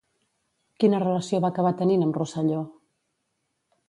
Quina 0.83 1.01
relació 1.03 1.41
va 1.43 1.51
acabar 1.53 1.71
tenint 1.81 2.05
amb 2.05 2.17
Rosselló? 2.21 2.63